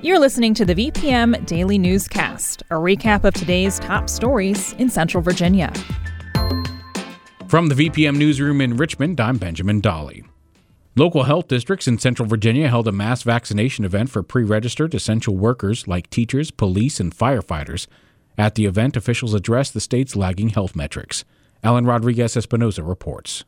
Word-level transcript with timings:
You're 0.00 0.20
listening 0.20 0.54
to 0.54 0.64
the 0.64 0.76
VPM 0.76 1.44
Daily 1.44 1.76
Newscast, 1.76 2.62
a 2.70 2.74
recap 2.74 3.24
of 3.24 3.34
today's 3.34 3.80
top 3.80 4.08
stories 4.08 4.72
in 4.74 4.88
Central 4.88 5.24
Virginia. 5.24 5.72
From 7.48 7.66
the 7.66 7.74
VPM 7.74 8.16
Newsroom 8.16 8.60
in 8.60 8.76
Richmond, 8.76 9.20
I'm 9.20 9.38
Benjamin 9.38 9.80
Dolly. 9.80 10.22
Local 10.94 11.24
health 11.24 11.48
districts 11.48 11.88
in 11.88 11.98
Central 11.98 12.28
Virginia 12.28 12.68
held 12.68 12.86
a 12.86 12.92
mass 12.92 13.24
vaccination 13.24 13.84
event 13.84 14.08
for 14.08 14.22
pre 14.22 14.44
registered 14.44 14.94
essential 14.94 15.36
workers 15.36 15.88
like 15.88 16.08
teachers, 16.10 16.52
police, 16.52 17.00
and 17.00 17.12
firefighters. 17.12 17.88
At 18.38 18.54
the 18.54 18.66
event, 18.66 18.96
officials 18.96 19.34
addressed 19.34 19.74
the 19.74 19.80
state's 19.80 20.14
lagging 20.14 20.50
health 20.50 20.76
metrics. 20.76 21.24
Alan 21.64 21.86
Rodriguez 21.86 22.36
Espinoza 22.36 22.86
reports. 22.86 23.44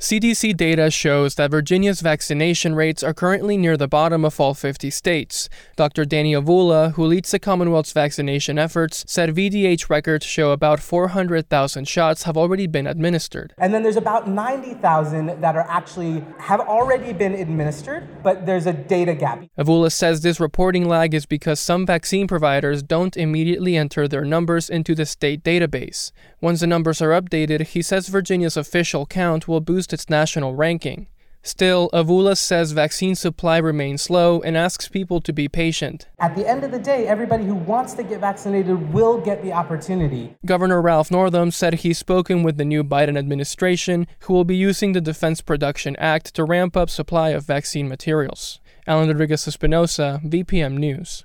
CDC 0.00 0.56
data 0.56 0.90
shows 0.90 1.34
that 1.34 1.50
Virginia's 1.50 2.00
vaccination 2.00 2.74
rates 2.74 3.02
are 3.02 3.12
currently 3.12 3.58
near 3.58 3.76
the 3.76 3.86
bottom 3.86 4.24
of 4.24 4.40
all 4.40 4.54
50 4.54 4.88
states. 4.88 5.50
Dr. 5.76 6.06
Danny 6.06 6.32
Avula, 6.32 6.94
who 6.94 7.04
leads 7.04 7.30
the 7.30 7.38
Commonwealth's 7.38 7.92
vaccination 7.92 8.58
efforts, 8.58 9.04
said 9.06 9.36
VDH 9.36 9.90
records 9.90 10.24
show 10.24 10.52
about 10.52 10.80
400,000 10.80 11.86
shots 11.86 12.22
have 12.22 12.38
already 12.38 12.66
been 12.66 12.86
administered. 12.86 13.52
And 13.58 13.74
then 13.74 13.82
there's 13.82 13.98
about 13.98 14.26
90,000 14.26 15.38
that 15.38 15.54
are 15.54 15.66
actually 15.68 16.24
have 16.38 16.60
already 16.60 17.12
been 17.12 17.34
administered, 17.34 18.08
but 18.22 18.46
there's 18.46 18.66
a 18.66 18.72
data 18.72 19.12
gap. 19.12 19.44
Avula 19.58 19.92
says 19.92 20.22
this 20.22 20.40
reporting 20.40 20.88
lag 20.88 21.12
is 21.12 21.26
because 21.26 21.60
some 21.60 21.84
vaccine 21.84 22.26
providers 22.26 22.82
don't 22.82 23.18
immediately 23.18 23.76
enter 23.76 24.08
their 24.08 24.24
numbers 24.24 24.70
into 24.70 24.94
the 24.94 25.04
state 25.04 25.44
database. 25.44 26.10
Once 26.40 26.60
the 26.60 26.66
numbers 26.66 27.02
are 27.02 27.10
updated, 27.10 27.66
he 27.66 27.82
says 27.82 28.08
Virginia's 28.08 28.56
official 28.56 29.04
count 29.04 29.46
will 29.46 29.60
boost 29.60 29.89
its 29.92 30.10
national 30.10 30.54
ranking. 30.54 31.06
Still, 31.42 31.88
Avula 31.94 32.36
says 32.36 32.72
vaccine 32.72 33.14
supply 33.14 33.56
remains 33.56 34.02
slow 34.02 34.42
and 34.42 34.58
asks 34.58 34.88
people 34.88 35.22
to 35.22 35.32
be 35.32 35.48
patient. 35.48 36.06
At 36.18 36.36
the 36.36 36.46
end 36.46 36.64
of 36.64 36.70
the 36.70 36.78
day, 36.78 37.06
everybody 37.06 37.46
who 37.46 37.54
wants 37.54 37.94
to 37.94 38.02
get 38.02 38.20
vaccinated 38.20 38.92
will 38.92 39.18
get 39.18 39.42
the 39.42 39.52
opportunity. 39.52 40.36
Governor 40.44 40.82
Ralph 40.82 41.10
Northam 41.10 41.50
said 41.50 41.74
he's 41.74 41.96
spoken 41.96 42.42
with 42.42 42.58
the 42.58 42.64
new 42.66 42.84
Biden 42.84 43.16
administration, 43.16 44.06
who 44.20 44.34
will 44.34 44.44
be 44.44 44.56
using 44.56 44.92
the 44.92 45.00
Defense 45.00 45.40
Production 45.40 45.96
Act 45.96 46.34
to 46.34 46.44
ramp 46.44 46.76
up 46.76 46.90
supply 46.90 47.30
of 47.30 47.46
vaccine 47.46 47.88
materials. 47.88 48.60
Alan 48.86 49.08
Rodriguez 49.08 49.46
Espinoza, 49.46 50.22
VPM 50.22 50.76
News. 50.76 51.24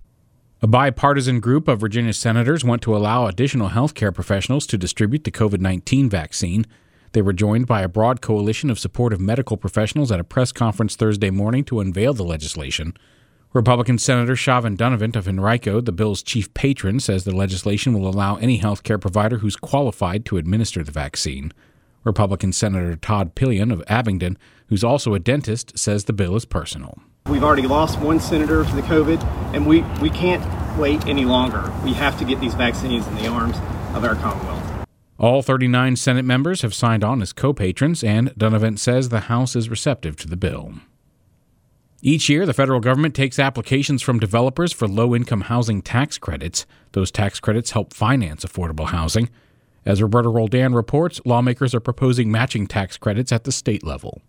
A 0.62 0.68
bipartisan 0.68 1.42
group 1.42 1.68
of 1.68 1.82
Virginia 1.82 2.14
senators 2.14 2.64
want 2.64 2.82
to 2.84 2.96
allow 2.96 3.28
additional 3.28 3.70
healthcare 3.70 4.14
professionals 4.16 4.66
to 4.68 4.78
distribute 4.78 5.26
the 5.26 5.32
COVID 5.32 5.60
19 5.60 6.10
vaccine. 6.10 6.66
They 7.16 7.22
were 7.22 7.32
joined 7.32 7.66
by 7.66 7.82
a 7.82 7.88
broad 7.88 8.20
coalition 8.20 8.70
of 8.70 8.78
supportive 8.78 9.22
medical 9.22 9.56
professionals 9.56 10.12
at 10.12 10.20
a 10.20 10.24
press 10.26 10.52
conference 10.52 10.98
Thursday 10.98 11.30
morning 11.30 11.64
to 11.64 11.80
unveil 11.80 12.14
the 12.14 12.26
legislation. 12.26 12.94
Republican 13.54 13.98
Senator 13.98 14.34
Siobhan 14.34 14.76
Dunnavant 14.76 15.16
of 15.16 15.26
Henrico, 15.26 15.80
the 15.80 15.94
bill's 15.94 16.22
chief 16.22 16.54
patron, 16.54 17.00
says 17.00 17.24
the 17.24 17.34
legislation 17.34 17.94
will 17.94 18.10
allow 18.10 18.36
any 18.36 18.60
healthcare 18.60 19.00
provider 19.00 19.38
who's 19.38 19.56
qualified 19.56 20.26
to 20.26 20.36
administer 20.36 20.84
the 20.84 20.92
vaccine. 20.92 21.54
Republican 22.04 22.52
Senator 22.52 22.98
Todd 22.98 23.34
Pillion 23.34 23.72
of 23.72 23.82
Abingdon, 23.88 24.38
who's 24.68 24.84
also 24.84 25.14
a 25.14 25.20
dentist, 25.20 25.80
says 25.80 26.04
the 26.04 26.12
bill 26.12 26.36
is 26.36 26.44
personal. 26.44 27.00
We've 27.28 27.46
already 27.46 27.66
lost 27.66 27.98
one 28.02 28.20
senator 28.20 28.66
to 28.66 28.76
the 28.76 28.82
COVID, 28.82 29.24
and 29.54 29.66
we, 29.66 29.84
we 30.02 30.10
can't 30.10 30.44
wait 30.78 31.08
any 31.08 31.24
longer. 31.24 31.72
We 31.86 31.94
have 31.94 32.20
to 32.20 32.26
get 32.26 32.42
these 32.42 32.56
vaccines 32.56 33.08
in 33.08 33.16
the 33.16 33.28
arms 33.28 33.56
of 33.96 34.04
our 34.04 34.16
Commonwealth. 34.16 34.75
All 35.18 35.42
39 35.42 35.96
Senate 35.96 36.26
members 36.26 36.62
have 36.62 36.74
signed 36.74 37.04
on 37.04 37.22
as 37.22 37.32
co 37.32 37.54
patrons, 37.54 38.04
and 38.04 38.32
Dunnavant 38.36 38.80
says 38.80 39.10
the 39.10 39.22
House 39.22 39.56
is 39.56 39.70
receptive 39.70 40.18
to 40.18 40.28
the 40.28 40.36
bill. 40.36 40.74
Each 42.02 42.30
year, 42.30 42.46
the 42.46 42.54
federal 42.54 42.82
government 42.82 43.16
takes 43.16 43.40
applications 43.40 44.02
from 44.02 44.20
developers 44.20 44.74
for 44.74 44.88
low 44.88 45.16
income 45.16 45.42
housing 45.42 45.82
tax 45.82 46.18
credits. 46.18 46.66
Those 46.92 47.12
tax 47.12 47.40
credits 47.40 47.72
help 47.72 47.94
finance 47.94 48.44
affordable 48.44 48.88
housing. 48.88 49.30
As 49.86 50.02
Roberto 50.02 50.30
Roldan 50.30 50.76
reports, 50.76 51.22
lawmakers 51.26 51.74
are 51.74 51.80
proposing 51.80 52.30
matching 52.30 52.68
tax 52.68 52.98
credits 52.98 53.32
at 53.32 53.46
the 53.46 53.52
state 53.52 53.84
level. 53.84 54.22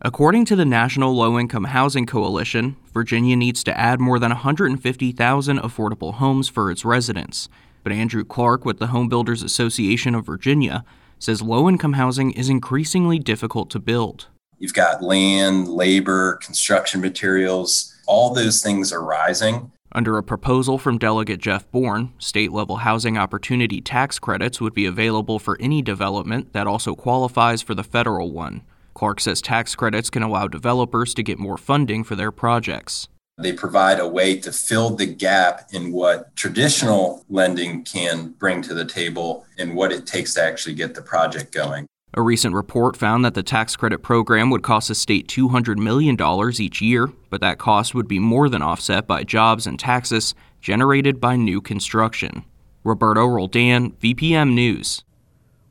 According 0.00 0.46
to 0.46 0.56
the 0.56 0.64
National 0.64 1.14
Low 1.14 1.38
Income 1.38 1.64
Housing 1.64 2.06
Coalition, 2.06 2.76
Virginia 2.92 3.36
needs 3.36 3.62
to 3.64 3.78
add 3.78 4.00
more 4.00 4.18
than 4.18 4.30
150,000 4.30 5.58
affordable 5.58 6.14
homes 6.14 6.48
for 6.48 6.70
its 6.70 6.84
residents. 6.84 7.48
But 7.86 7.92
Andrew 7.92 8.24
Clark 8.24 8.64
with 8.64 8.80
the 8.80 8.88
Home 8.88 9.08
Builders 9.08 9.44
Association 9.44 10.16
of 10.16 10.26
Virginia 10.26 10.84
says 11.20 11.40
low 11.40 11.68
income 11.68 11.92
housing 11.92 12.32
is 12.32 12.48
increasingly 12.48 13.20
difficult 13.20 13.70
to 13.70 13.78
build. 13.78 14.26
You've 14.58 14.74
got 14.74 15.04
land, 15.04 15.68
labor, 15.68 16.40
construction 16.42 17.00
materials, 17.00 17.94
all 18.08 18.34
those 18.34 18.60
things 18.60 18.92
are 18.92 19.04
rising. 19.04 19.70
Under 19.92 20.18
a 20.18 20.24
proposal 20.24 20.78
from 20.78 20.98
Delegate 20.98 21.38
Jeff 21.38 21.70
Bourne, 21.70 22.12
state 22.18 22.50
level 22.50 22.78
housing 22.78 23.16
opportunity 23.16 23.80
tax 23.80 24.18
credits 24.18 24.60
would 24.60 24.74
be 24.74 24.86
available 24.86 25.38
for 25.38 25.56
any 25.60 25.80
development 25.80 26.54
that 26.54 26.66
also 26.66 26.96
qualifies 26.96 27.62
for 27.62 27.76
the 27.76 27.84
federal 27.84 28.32
one. 28.32 28.62
Clark 28.94 29.20
says 29.20 29.40
tax 29.40 29.76
credits 29.76 30.10
can 30.10 30.24
allow 30.24 30.48
developers 30.48 31.14
to 31.14 31.22
get 31.22 31.38
more 31.38 31.56
funding 31.56 32.02
for 32.02 32.16
their 32.16 32.32
projects. 32.32 33.06
They 33.38 33.52
provide 33.52 34.00
a 34.00 34.08
way 34.08 34.38
to 34.38 34.50
fill 34.50 34.90
the 34.90 35.04
gap 35.04 35.68
in 35.70 35.92
what 35.92 36.34
traditional 36.36 37.22
lending 37.28 37.84
can 37.84 38.30
bring 38.38 38.62
to 38.62 38.72
the 38.72 38.86
table 38.86 39.44
and 39.58 39.74
what 39.74 39.92
it 39.92 40.06
takes 40.06 40.32
to 40.34 40.42
actually 40.42 40.74
get 40.74 40.94
the 40.94 41.02
project 41.02 41.52
going. 41.52 41.86
A 42.14 42.22
recent 42.22 42.54
report 42.54 42.96
found 42.96 43.26
that 43.26 43.34
the 43.34 43.42
tax 43.42 43.76
credit 43.76 44.02
program 44.02 44.48
would 44.48 44.62
cost 44.62 44.88
the 44.88 44.94
state 44.94 45.28
$200 45.28 45.76
million 45.76 46.16
each 46.58 46.80
year, 46.80 47.08
but 47.28 47.42
that 47.42 47.58
cost 47.58 47.94
would 47.94 48.08
be 48.08 48.18
more 48.18 48.48
than 48.48 48.62
offset 48.62 49.06
by 49.06 49.22
jobs 49.22 49.66
and 49.66 49.78
taxes 49.78 50.34
generated 50.62 51.20
by 51.20 51.36
new 51.36 51.60
construction. 51.60 52.42
Roberto 52.84 53.26
Roldan, 53.26 53.92
VPM 53.92 54.54
News. 54.54 55.04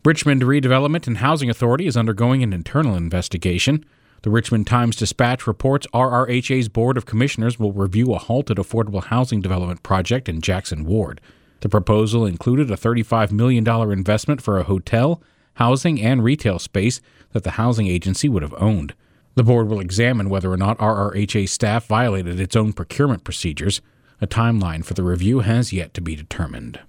Richmond 0.05 0.43
Redevelopment 0.43 1.07
and 1.07 1.17
Housing 1.17 1.49
Authority 1.49 1.87
is 1.87 1.97
undergoing 1.97 2.43
an 2.43 2.53
internal 2.53 2.95
investigation. 2.95 3.83
The 4.25 4.31
Richmond 4.31 4.65
Times 4.65 4.95
Dispatch 4.95 5.45
reports 5.45 5.85
RRHA's 5.93 6.67
Board 6.67 6.97
of 6.97 7.05
Commissioners 7.05 7.59
will 7.59 7.71
review 7.73 8.11
a 8.11 8.17
halted 8.17 8.57
affordable 8.57 9.03
housing 9.03 9.39
development 9.39 9.83
project 9.83 10.27
in 10.27 10.41
Jackson 10.41 10.83
Ward. 10.83 11.21
The 11.59 11.69
proposal 11.69 12.25
included 12.25 12.71
a 12.71 12.75
$35 12.75 13.31
million 13.31 13.67
investment 13.91 14.41
for 14.41 14.57
a 14.57 14.63
hotel, 14.63 15.21
housing, 15.57 16.01
and 16.01 16.23
retail 16.23 16.57
space 16.57 17.01
that 17.33 17.43
the 17.43 17.51
housing 17.51 17.85
agency 17.85 18.27
would 18.27 18.41
have 18.41 18.55
owned. 18.57 18.95
The 19.35 19.43
board 19.43 19.67
will 19.67 19.79
examine 19.79 20.27
whether 20.27 20.51
or 20.51 20.57
not 20.57 20.79
RRHA 20.79 21.47
staff 21.47 21.85
violated 21.85 22.39
its 22.39 22.55
own 22.55 22.73
procurement 22.73 23.23
procedures. 23.23 23.79
A 24.21 24.25
timeline 24.25 24.83
for 24.83 24.95
the 24.95 25.03
review 25.03 25.41
has 25.41 25.71
yet 25.71 25.93
to 25.93 26.01
be 26.01 26.15
determined. 26.15 26.79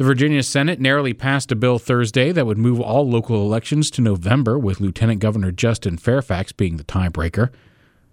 The 0.00 0.06
Virginia 0.06 0.42
Senate 0.42 0.80
narrowly 0.80 1.12
passed 1.12 1.52
a 1.52 1.54
bill 1.54 1.78
Thursday 1.78 2.32
that 2.32 2.46
would 2.46 2.56
move 2.56 2.80
all 2.80 3.06
local 3.06 3.42
elections 3.42 3.90
to 3.90 4.00
November, 4.00 4.58
with 4.58 4.80
Lieutenant 4.80 5.20
Governor 5.20 5.52
Justin 5.52 5.98
Fairfax 5.98 6.52
being 6.52 6.78
the 6.78 6.84
tiebreaker. 6.84 7.50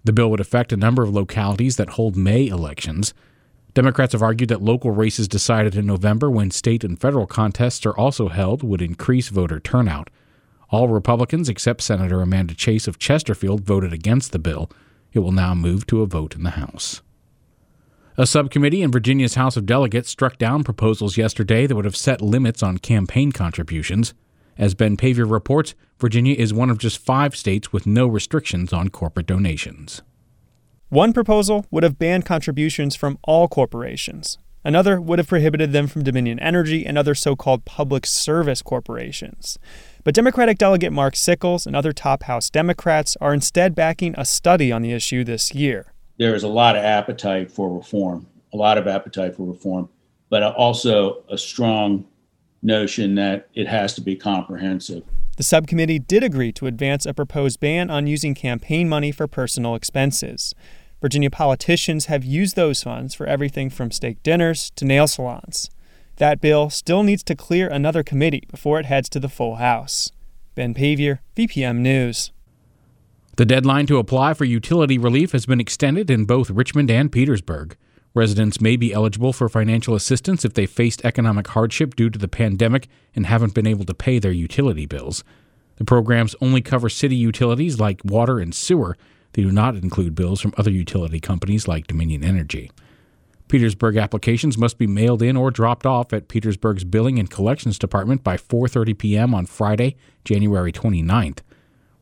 The 0.04 0.12
bill 0.12 0.30
would 0.30 0.38
affect 0.38 0.70
a 0.70 0.76
number 0.76 1.02
of 1.02 1.14
localities 1.14 1.76
that 1.76 1.88
hold 1.88 2.14
May 2.14 2.46
elections. 2.46 3.14
Democrats 3.72 4.12
have 4.12 4.20
argued 4.20 4.50
that 4.50 4.60
local 4.60 4.90
races 4.90 5.28
decided 5.28 5.76
in 5.76 5.86
November, 5.86 6.30
when 6.30 6.50
state 6.50 6.84
and 6.84 7.00
federal 7.00 7.26
contests 7.26 7.86
are 7.86 7.96
also 7.96 8.28
held, 8.28 8.62
would 8.62 8.82
increase 8.82 9.30
voter 9.30 9.58
turnout. 9.58 10.10
All 10.68 10.88
Republicans 10.88 11.48
except 11.48 11.80
Senator 11.80 12.20
Amanda 12.20 12.52
Chase 12.52 12.86
of 12.86 12.98
Chesterfield 12.98 13.62
voted 13.62 13.94
against 13.94 14.32
the 14.32 14.38
bill. 14.38 14.70
It 15.14 15.20
will 15.20 15.32
now 15.32 15.54
move 15.54 15.86
to 15.86 16.02
a 16.02 16.06
vote 16.06 16.36
in 16.36 16.42
the 16.42 16.50
House. 16.50 17.00
A 18.20 18.26
subcommittee 18.26 18.82
in 18.82 18.90
Virginia's 18.90 19.36
House 19.36 19.56
of 19.56 19.64
Delegates 19.64 20.10
struck 20.10 20.38
down 20.38 20.64
proposals 20.64 21.16
yesterday 21.16 21.68
that 21.68 21.76
would 21.76 21.84
have 21.84 21.94
set 21.94 22.20
limits 22.20 22.64
on 22.64 22.78
campaign 22.78 23.30
contributions. 23.30 24.12
As 24.58 24.74
Ben 24.74 24.96
Paviour 24.96 25.24
reports, 25.24 25.76
Virginia 26.00 26.34
is 26.34 26.52
one 26.52 26.68
of 26.68 26.78
just 26.78 26.98
five 26.98 27.36
states 27.36 27.72
with 27.72 27.86
no 27.86 28.08
restrictions 28.08 28.72
on 28.72 28.88
corporate 28.88 29.28
donations. 29.28 30.02
One 30.88 31.12
proposal 31.12 31.64
would 31.70 31.84
have 31.84 31.96
banned 31.96 32.26
contributions 32.26 32.96
from 32.96 33.20
all 33.22 33.46
corporations. 33.46 34.36
Another 34.64 35.00
would 35.00 35.20
have 35.20 35.28
prohibited 35.28 35.70
them 35.70 35.86
from 35.86 36.02
Dominion 36.02 36.40
Energy 36.40 36.84
and 36.84 36.98
other 36.98 37.14
so 37.14 37.36
called 37.36 37.64
public 37.64 38.04
service 38.04 38.62
corporations. 38.62 39.60
But 40.02 40.16
Democratic 40.16 40.58
Delegate 40.58 40.92
Mark 40.92 41.14
Sickles 41.14 41.68
and 41.68 41.76
other 41.76 41.92
top 41.92 42.24
House 42.24 42.50
Democrats 42.50 43.16
are 43.20 43.32
instead 43.32 43.76
backing 43.76 44.16
a 44.18 44.24
study 44.24 44.72
on 44.72 44.82
the 44.82 44.90
issue 44.90 45.22
this 45.22 45.54
year 45.54 45.92
there 46.18 46.34
is 46.34 46.42
a 46.42 46.48
lot 46.48 46.76
of 46.76 46.84
appetite 46.84 47.50
for 47.50 47.74
reform 47.74 48.26
a 48.52 48.56
lot 48.56 48.78
of 48.78 48.86
appetite 48.86 49.36
for 49.36 49.44
reform, 49.44 49.88
but 50.30 50.42
also 50.42 51.22
a 51.28 51.38
strong 51.38 52.06
notion 52.62 53.14
that 53.14 53.48
it 53.54 53.66
has 53.66 53.94
to 53.94 54.00
be 54.00 54.16
comprehensive. 54.16 55.04
The 55.36 55.42
subcommittee 55.42 56.00
did 56.00 56.24
agree 56.24 56.52
to 56.52 56.66
advance 56.66 57.06
a 57.06 57.14
proposed 57.14 57.60
ban 57.60 57.90
on 57.90 58.06
using 58.06 58.34
campaign 58.34 58.88
money 58.88 59.12
for 59.12 59.28
personal 59.28 59.74
expenses. 59.74 60.54
Virginia 61.00 61.30
politicians 61.30 62.06
have 62.06 62.24
used 62.24 62.56
those 62.56 62.82
funds 62.82 63.14
for 63.14 63.26
everything 63.26 63.70
from 63.70 63.92
steak 63.92 64.20
dinners 64.24 64.72
to 64.74 64.84
nail 64.84 65.06
salons. 65.06 65.70
That 66.16 66.40
bill 66.40 66.70
still 66.70 67.04
needs 67.04 67.22
to 67.24 67.36
clear 67.36 67.68
another 67.68 68.02
committee 68.02 68.42
before 68.50 68.80
it 68.80 68.86
heads 68.86 69.08
to 69.10 69.20
the 69.20 69.28
full 69.28 69.56
House. 69.56 70.10
Ben 70.56 70.74
Paviour, 70.74 71.20
VPM 71.36 71.76
News. 71.76 72.32
The 73.38 73.46
deadline 73.46 73.86
to 73.86 73.98
apply 73.98 74.34
for 74.34 74.44
utility 74.44 74.98
relief 74.98 75.30
has 75.30 75.46
been 75.46 75.60
extended 75.60 76.10
in 76.10 76.24
both 76.24 76.50
Richmond 76.50 76.90
and 76.90 77.12
Petersburg. 77.12 77.76
Residents 78.12 78.60
may 78.60 78.74
be 78.74 78.92
eligible 78.92 79.32
for 79.32 79.48
financial 79.48 79.94
assistance 79.94 80.44
if 80.44 80.54
they 80.54 80.66
faced 80.66 81.04
economic 81.04 81.46
hardship 81.46 81.94
due 81.94 82.10
to 82.10 82.18
the 82.18 82.26
pandemic 82.26 82.88
and 83.14 83.26
haven't 83.26 83.54
been 83.54 83.64
able 83.64 83.84
to 83.84 83.94
pay 83.94 84.18
their 84.18 84.32
utility 84.32 84.86
bills. 84.86 85.22
The 85.76 85.84
programs 85.84 86.34
only 86.40 86.60
cover 86.60 86.88
city 86.88 87.14
utilities 87.14 87.78
like 87.78 88.04
water 88.04 88.40
and 88.40 88.52
sewer. 88.52 88.96
They 89.34 89.42
do 89.42 89.52
not 89.52 89.76
include 89.76 90.16
bills 90.16 90.40
from 90.40 90.54
other 90.56 90.72
utility 90.72 91.20
companies 91.20 91.68
like 91.68 91.86
Dominion 91.86 92.24
Energy. 92.24 92.72
Petersburg 93.46 93.98
applications 93.98 94.58
must 94.58 94.78
be 94.78 94.88
mailed 94.88 95.22
in 95.22 95.36
or 95.36 95.52
dropped 95.52 95.86
off 95.86 96.12
at 96.12 96.26
Petersburg's 96.26 96.82
Billing 96.82 97.20
and 97.20 97.30
Collections 97.30 97.78
Department 97.78 98.24
by 98.24 98.36
4:30 98.36 98.98
p.m. 98.98 99.32
on 99.32 99.46
Friday, 99.46 99.96
January 100.24 100.72
29th. 100.72 101.38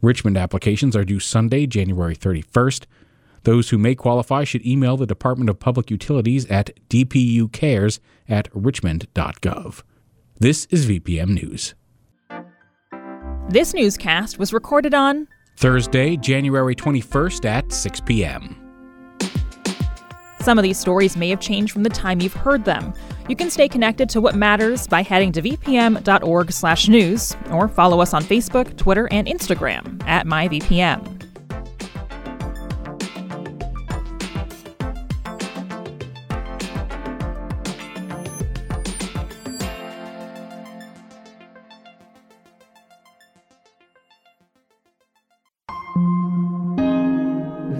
Richmond 0.06 0.38
applications 0.38 0.94
are 0.94 1.05
due 1.05 1.19
Sunday, 1.19 1.67
January 1.67 2.14
31st. 2.14 2.85
Those 3.43 3.70
who 3.70 3.79
may 3.79 3.97
qualify 3.97 4.44
should 4.44 4.64
email 4.64 4.97
the 4.97 5.05
Department 5.05 5.50
of 5.50 5.58
Public 5.58 5.91
Utilities 5.91 6.47
at 6.47 6.70
dpucares 6.88 7.99
at 8.29 8.49
richmond.gov. 8.55 9.82
This 10.38 10.67
is 10.70 10.87
VPM 10.87 11.31
News. 11.31 11.75
This 13.49 13.75
newscast 13.75 14.38
was 14.38 14.53
recorded 14.53 14.94
on 14.94 15.26
Thursday, 15.56 16.17
January 16.17 16.76
21st 16.76 17.44
at 17.44 17.73
6 17.73 18.00
p.m. 18.02 18.66
Some 20.47 20.59
of 20.61 20.63
these 20.63 20.79
stories 20.79 21.17
may 21.17 21.29
have 21.31 21.41
changed 21.41 21.73
from 21.73 21.83
the 21.83 21.91
time 21.91 22.21
you've 22.21 22.33
heard 22.33 22.65
them. 22.65 22.95
You 23.29 23.35
can 23.35 23.51
stay 23.51 23.67
connected 23.67 24.09
to 24.11 24.21
what 24.21 24.37
matters 24.37 24.87
by 24.87 25.03
heading 25.03 25.33
to 25.33 25.43
vpm.org/news 25.43 27.37
or 27.51 27.67
follow 27.67 28.01
us 28.01 28.15
on 28.15 28.23
Facebook, 28.23 28.77
Twitter, 28.77 29.09
and 29.11 29.27
Instagram 29.27 30.01
at 30.07 30.25
myvpm. 30.25 31.03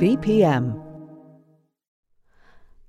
VPM 0.01 0.86